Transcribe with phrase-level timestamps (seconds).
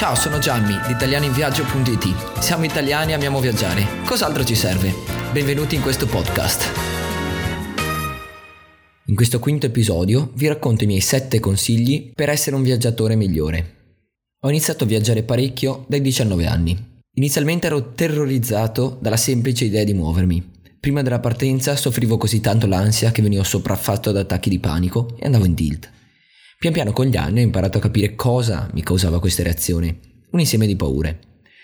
[0.00, 2.40] Ciao, sono Gianni di italianinviaggio.it.
[2.40, 3.86] Siamo italiani e amiamo viaggiare.
[4.06, 4.94] Cos'altro ci serve?
[5.30, 6.64] Benvenuti in questo podcast.
[9.08, 13.98] In questo quinto episodio vi racconto i miei sette consigli per essere un viaggiatore migliore.
[14.40, 17.02] Ho iniziato a viaggiare parecchio dai 19 anni.
[17.16, 20.50] Inizialmente ero terrorizzato dalla semplice idea di muovermi.
[20.80, 25.26] Prima della partenza soffrivo così tanto l'ansia che venivo sopraffatto da attacchi di panico e
[25.26, 25.90] andavo in tilt.
[26.60, 29.98] Pian piano con gli anni ho imparato a capire cosa mi causava questa reazione.
[30.32, 31.18] Un insieme di paure.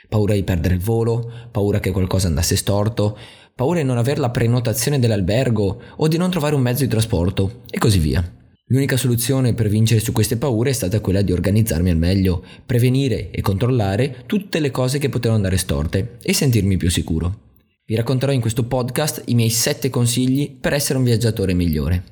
[0.09, 3.15] Paura di perdere il volo, paura che qualcosa andasse storto,
[3.55, 7.61] paura di non avere la prenotazione dell'albergo o di non trovare un mezzo di trasporto
[7.69, 8.24] e così via.
[8.69, 13.30] L'unica soluzione per vincere su queste paure è stata quella di organizzarmi al meglio, prevenire
[13.30, 17.41] e controllare tutte le cose che potevano andare storte e sentirmi più sicuro.
[17.85, 22.02] Vi racconterò in questo podcast i miei 7 consigli per essere un viaggiatore migliore.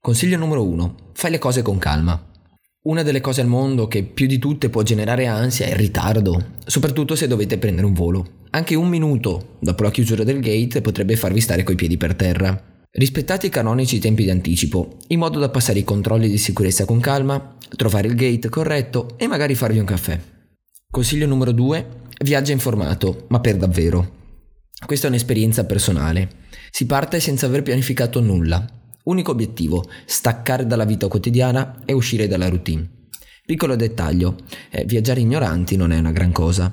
[0.00, 1.10] Consiglio numero 1.
[1.12, 2.28] Fai le cose con calma.
[2.82, 6.52] Una delle cose al mondo che più di tutte può generare ansia è il ritardo,
[6.64, 8.38] soprattutto se dovete prendere un volo.
[8.52, 12.58] Anche un minuto dopo la chiusura del gate potrebbe farvi stare coi piedi per terra.
[12.90, 17.00] Rispettate i canonici tempi di anticipo, in modo da passare i controlli di sicurezza con
[17.00, 20.18] calma, trovare il gate corretto e magari farvi un caffè.
[20.90, 21.86] Consiglio numero 2.
[22.24, 24.16] Viaggia informato, ma per davvero.
[24.86, 26.30] Questa è un'esperienza personale.
[26.70, 28.79] Si parte senza aver pianificato nulla.
[29.10, 32.88] Unico obiettivo, staccare dalla vita quotidiana e uscire dalla routine.
[33.44, 34.36] Piccolo dettaglio,
[34.70, 36.72] eh, viaggiare ignoranti non è una gran cosa.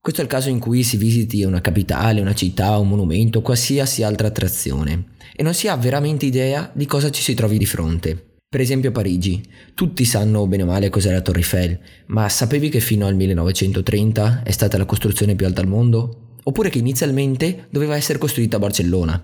[0.00, 4.02] Questo è il caso in cui si visiti una capitale, una città, un monumento, qualsiasi
[4.02, 8.38] altra attrazione e non si ha veramente idea di cosa ci si trovi di fronte.
[8.48, 9.42] Per esempio Parigi.
[9.74, 14.44] Tutti sanno bene o male cos'è la Torre Eiffel, ma sapevi che fino al 1930
[14.44, 16.30] è stata la costruzione più alta al mondo?
[16.42, 19.22] oppure che inizialmente doveva essere costruita a Barcellona.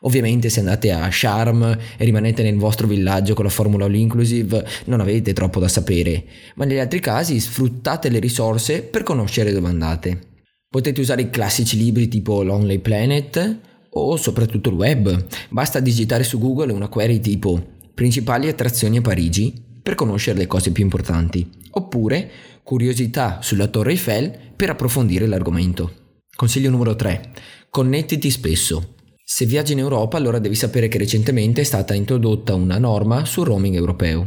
[0.00, 4.66] Ovviamente se andate a Charm e rimanete nel vostro villaggio con la formula all inclusive
[4.86, 6.24] non avete troppo da sapere,
[6.56, 10.34] ma negli altri casi sfruttate le risorse per conoscere dove andate.
[10.68, 13.58] Potete usare i classici libri tipo Lonely Planet
[13.90, 15.26] o soprattutto il web.
[15.48, 20.72] Basta digitare su Google una query tipo principali attrazioni a Parigi per conoscere le cose
[20.72, 22.30] più importanti, oppure
[22.62, 25.92] curiosità sulla Torre Eiffel per approfondire l'argomento.
[26.34, 27.32] Consiglio numero 3.
[27.70, 28.95] Connettiti spesso.
[29.28, 33.46] Se viaggi in Europa allora devi sapere che recentemente è stata introdotta una norma sul
[33.46, 34.24] roaming europeo.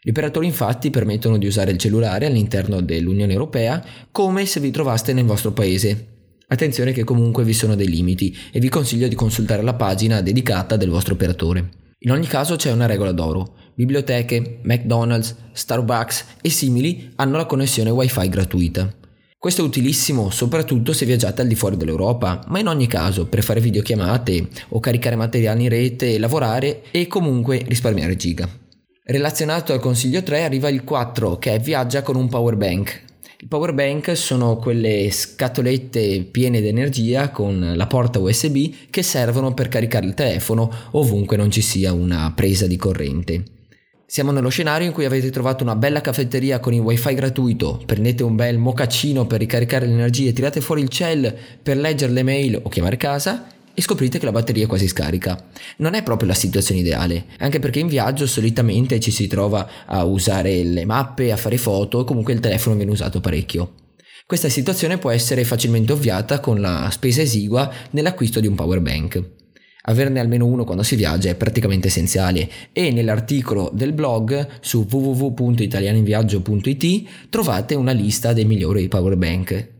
[0.00, 5.12] Gli operatori infatti permettono di usare il cellulare all'interno dell'Unione Europea come se vi trovaste
[5.12, 6.36] nel vostro paese.
[6.46, 10.76] Attenzione che comunque vi sono dei limiti e vi consiglio di consultare la pagina dedicata
[10.76, 11.70] del vostro operatore.
[11.98, 13.56] In ogni caso c'è una regola d'oro.
[13.74, 18.88] Biblioteche, McDonald's, Starbucks e simili hanno la connessione wifi gratuita.
[19.40, 23.44] Questo è utilissimo soprattutto se viaggiate al di fuori dell'Europa, ma in ogni caso per
[23.44, 28.48] fare videochiamate o caricare materiali in rete, lavorare e comunque risparmiare giga.
[29.04, 33.04] Relazionato al consiglio 3 arriva il 4 che è viaggia con un power bank.
[33.38, 38.56] Il power bank sono quelle scatolette piene di energia con la porta USB
[38.90, 43.57] che servono per caricare il telefono ovunque non ci sia una presa di corrente.
[44.10, 48.22] Siamo nello scenario in cui avete trovato una bella caffetteria con il wifi gratuito, prendete
[48.22, 51.30] un bel mocaccino per ricaricare l'energia, tirate fuori il cell
[51.62, 55.44] per leggere le mail o chiamare casa e scoprite che la batteria è quasi scarica.
[55.76, 60.02] Non è proprio la situazione ideale, anche perché in viaggio solitamente ci si trova a
[60.04, 63.74] usare le mappe, a fare foto, comunque il telefono viene usato parecchio.
[64.24, 69.36] Questa situazione può essere facilmente ovviata con la spesa esigua nell'acquisto di un power bank.
[69.88, 77.08] Averne almeno uno quando si viaggia è praticamente essenziale e nell'articolo del blog su www.italianinviaggio.it
[77.30, 79.76] trovate una lista dei migliori power bank.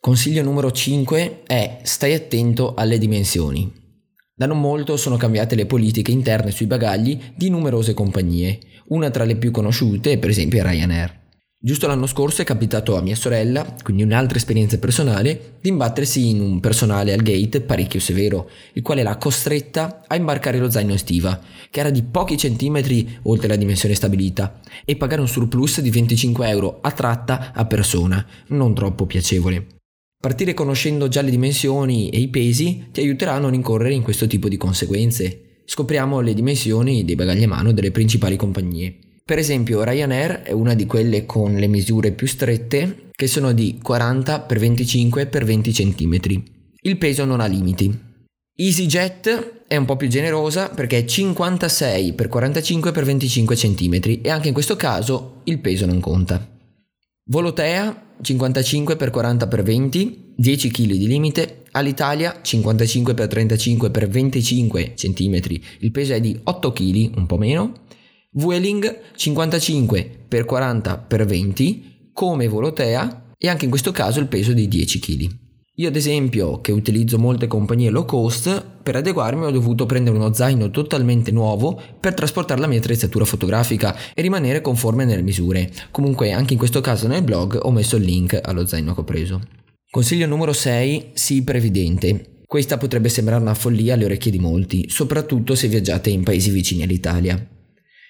[0.00, 3.68] Consiglio numero 5 è stai attento alle dimensioni.
[4.32, 8.60] Da non molto sono cambiate le politiche interne sui bagagli di numerose compagnie.
[8.90, 11.27] Una tra le più conosciute, per esempio, è Ryanair.
[11.60, 16.40] Giusto l'anno scorso è capitato a mia sorella, quindi un'altra esperienza personale, di imbattersi in
[16.40, 21.40] un personale al gate parecchio severo, il quale l'ha costretta a imbarcare lo zaino estiva,
[21.68, 26.48] che era di pochi centimetri oltre la dimensione stabilita, e pagare un surplus di 25
[26.48, 29.66] euro a tratta a persona, non troppo piacevole.
[30.16, 34.28] Partire conoscendo già le dimensioni e i pesi ti aiuterà a non incorrere in questo
[34.28, 35.62] tipo di conseguenze.
[35.64, 38.98] Scopriamo le dimensioni dei bagagli a mano delle principali compagnie.
[39.28, 43.78] Per esempio Ryanair è una di quelle con le misure più strette che sono di
[43.82, 46.42] 40 x 25 x 20 cm.
[46.80, 47.94] Il peso non ha limiti.
[48.56, 54.30] EasyJet è un po' più generosa perché è 56 x 45 x 25 cm e
[54.30, 56.48] anche in questo caso il peso non conta.
[57.24, 64.06] Volotea 55 x 40 x 20, 10 kg di limite, all'Italia 55 x 35 x
[64.08, 65.40] 25 cm,
[65.80, 67.86] il peso è di 8 kg, un po' meno,
[68.38, 74.52] Vueling 55 x 40 x 20 come Volotea e anche in questo caso il peso
[74.52, 75.36] di 10 kg.
[75.74, 80.32] Io ad esempio, che utilizzo molte compagnie low cost, per adeguarmi ho dovuto prendere uno
[80.32, 85.72] zaino totalmente nuovo per trasportare la mia attrezzatura fotografica e rimanere conforme nelle misure.
[85.90, 89.04] Comunque anche in questo caso nel blog ho messo il link allo zaino che ho
[89.04, 89.40] preso.
[89.90, 92.42] Consiglio numero 6, sii previdente.
[92.46, 96.84] Questa potrebbe sembrare una follia alle orecchie di molti, soprattutto se viaggiate in paesi vicini
[96.84, 97.56] all'Italia.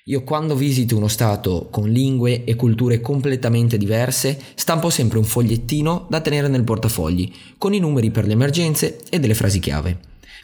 [0.08, 6.06] Io quando visito uno stato con lingue e culture completamente diverse, stampo sempre un fogliettino
[6.08, 9.98] da tenere nel portafogli, con i numeri per le emergenze e delle frasi chiave.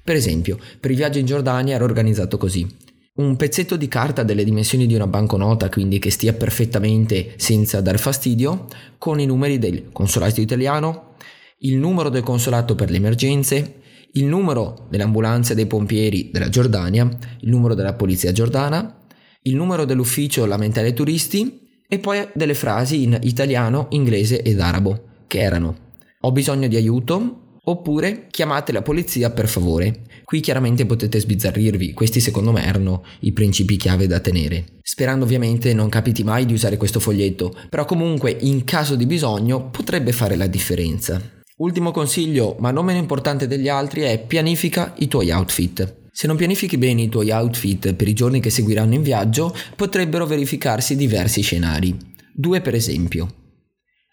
[0.05, 2.67] Per esempio, per il viaggio in Giordania ero organizzato così.
[3.15, 7.99] Un pezzetto di carta delle dimensioni di una banconota, quindi che stia perfettamente senza dar
[7.99, 8.67] fastidio,
[8.99, 11.15] con i numeri del consolato italiano,
[11.61, 13.77] il numero del consolato per le emergenze,
[14.13, 17.09] il numero dell'ambulanza dei pompieri della Giordania,
[17.41, 18.99] il numero della polizia giordana,
[19.47, 25.41] il numero dell'ufficio lamentele turisti e poi delle frasi in italiano, inglese ed arabo, che
[25.41, 25.83] erano
[26.21, 30.05] ho bisogno di aiuto oppure chiamate la polizia per favore.
[30.25, 34.65] Qui chiaramente potete sbizzarrirvi, questi secondo me erano i principi chiave da tenere.
[34.83, 39.69] Sperando ovviamente non capiti mai di usare questo foglietto, però comunque in caso di bisogno
[39.69, 41.21] potrebbe fare la differenza.
[41.57, 46.03] Ultimo consiglio, ma non meno importante degli altri, è pianifica i tuoi outfit.
[46.17, 50.27] Se non pianifichi bene i tuoi outfit per i giorni che seguiranno in viaggio, potrebbero
[50.27, 51.93] verificarsi diversi scenari.
[52.33, 53.35] Due per esempio.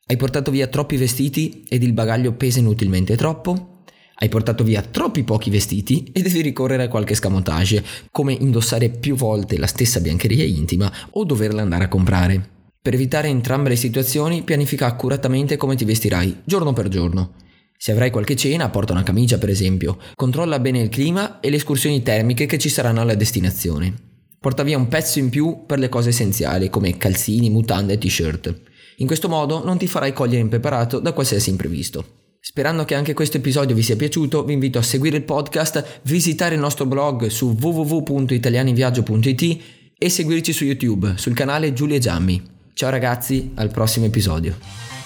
[0.07, 3.83] Hai portato via troppi vestiti ed il bagaglio pesa inutilmente troppo?
[4.15, 9.13] Hai portato via troppi pochi vestiti e devi ricorrere a qualche scamotage, come indossare più
[9.13, 12.50] volte la stessa biancheria intima o doverla andare a comprare.
[12.81, 17.33] Per evitare entrambe le situazioni, pianifica accuratamente come ti vestirai, giorno per giorno.
[17.83, 19.97] Se avrai qualche cena, porta una camicia per esempio.
[20.13, 23.91] Controlla bene il clima e le escursioni termiche che ci saranno alla destinazione.
[24.39, 28.61] Porta via un pezzo in più per le cose essenziali come calzini, mutande e t-shirt.
[28.97, 32.05] In questo modo non ti farai cogliere impreparato da qualsiasi imprevisto.
[32.39, 36.53] Sperando che anche questo episodio vi sia piaciuto, vi invito a seguire il podcast, visitare
[36.53, 39.61] il nostro blog su www.italianiviaggio.it
[39.97, 42.43] e seguirci su YouTube sul canale Giulia Giammi.
[42.75, 45.00] Ciao ragazzi, al prossimo episodio.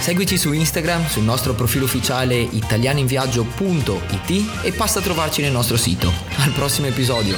[0.00, 6.10] Seguici su Instagram sul nostro profilo ufficiale italianinviaggio.it e passa a trovarci nel nostro sito.
[6.38, 7.36] Al prossimo episodio.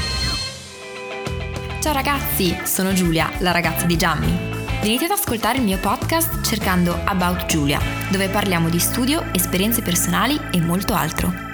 [1.80, 4.32] Ciao ragazzi, sono Giulia, la ragazza di Gianni.
[4.80, 7.80] Venite ad ascoltare il mio podcast cercando About Giulia,
[8.10, 11.51] dove parliamo di studio, esperienze personali e molto altro.